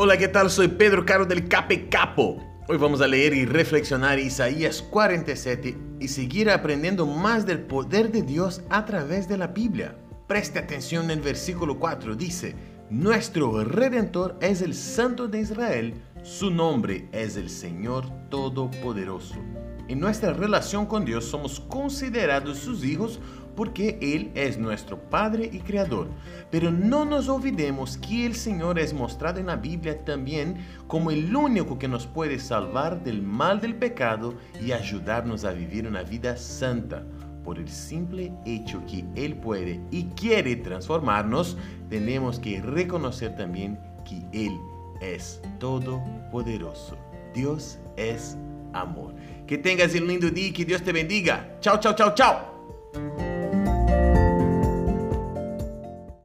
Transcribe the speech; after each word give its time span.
Hola, 0.00 0.16
¿qué 0.16 0.28
tal? 0.28 0.48
Soy 0.48 0.68
Pedro 0.68 1.04
Caro 1.04 1.26
del 1.26 1.48
Cape 1.48 1.88
Capo. 1.88 2.38
Hoy 2.68 2.76
vamos 2.76 3.00
a 3.00 3.08
leer 3.08 3.34
y 3.34 3.46
reflexionar 3.46 4.20
Isaías 4.20 4.80
47 4.80 5.76
y 5.98 6.06
seguir 6.06 6.50
aprendiendo 6.50 7.04
más 7.04 7.44
del 7.46 7.62
poder 7.62 8.12
de 8.12 8.22
Dios 8.22 8.62
a 8.70 8.84
través 8.84 9.26
de 9.26 9.36
la 9.36 9.48
Biblia. 9.48 9.98
Preste 10.28 10.60
atención 10.60 11.06
en 11.06 11.18
el 11.18 11.20
versículo 11.20 11.80
4, 11.80 12.14
dice, 12.14 12.54
Nuestro 12.90 13.64
Redentor 13.64 14.38
es 14.40 14.62
el 14.62 14.74
Santo 14.74 15.26
de 15.26 15.40
Israel, 15.40 15.94
su 16.22 16.52
nombre 16.52 17.08
es 17.10 17.36
el 17.36 17.50
Señor 17.50 18.04
Todopoderoso. 18.30 19.34
En 19.88 19.98
nuestra 19.98 20.32
relación 20.32 20.86
con 20.86 21.04
Dios 21.04 21.24
somos 21.24 21.58
considerados 21.58 22.58
sus 22.58 22.84
hijos 22.84 23.18
porque 23.58 23.98
Él 24.00 24.30
es 24.36 24.56
nuestro 24.56 25.00
Padre 25.10 25.50
y 25.52 25.58
Creador. 25.58 26.06
Pero 26.48 26.70
no 26.70 27.04
nos 27.04 27.28
olvidemos 27.28 27.98
que 27.98 28.24
el 28.24 28.36
Señor 28.36 28.78
es 28.78 28.94
mostrado 28.94 29.40
en 29.40 29.46
la 29.46 29.56
Biblia 29.56 30.04
también 30.04 30.58
como 30.86 31.10
el 31.10 31.34
único 31.34 31.76
que 31.76 31.88
nos 31.88 32.06
puede 32.06 32.38
salvar 32.38 33.02
del 33.02 33.20
mal 33.20 33.60
del 33.60 33.74
pecado 33.74 34.34
y 34.64 34.70
ayudarnos 34.70 35.44
a 35.44 35.50
vivir 35.50 35.88
una 35.88 36.04
vida 36.04 36.36
santa. 36.36 37.02
Por 37.42 37.58
el 37.58 37.68
simple 37.68 38.32
hecho 38.46 38.80
que 38.86 39.04
Él 39.16 39.34
puede 39.34 39.80
y 39.90 40.04
quiere 40.04 40.54
transformarnos, 40.54 41.56
tenemos 41.90 42.38
que 42.38 42.62
reconocer 42.62 43.34
también 43.34 43.76
que 44.08 44.22
Él 44.32 44.56
es 45.00 45.42
todopoderoso. 45.58 46.96
Dios 47.34 47.80
es 47.96 48.36
amor. 48.72 49.16
Que 49.48 49.58
tengas 49.58 49.96
un 49.96 50.06
lindo 50.06 50.30
día 50.30 50.46
y 50.46 50.52
que 50.52 50.64
Dios 50.64 50.80
te 50.80 50.92
bendiga. 50.92 51.56
Chao, 51.58 51.80
chao, 51.80 51.96
chao, 51.96 52.14
chao. 52.14 52.47